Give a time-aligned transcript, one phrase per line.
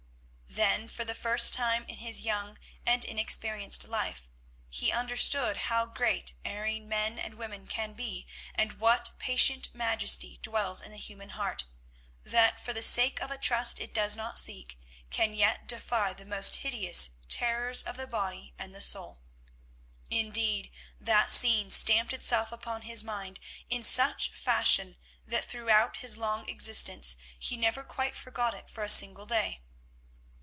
[0.53, 4.27] Then for the first time in his young and inexperienced life
[4.69, 10.81] he understood how great erring men and women can be and what patient majesty dwells
[10.81, 11.63] in the human heart,
[12.25, 14.77] that for the sake of a trust it does not seek
[15.09, 19.21] can yet defy the most hideous terrors of the body and the soul.
[20.09, 23.39] Indeed, that scene stamped itself upon his mind
[23.69, 28.89] in such fashion that throughout his long existence he never quite forgot it for a
[28.89, 29.61] single day.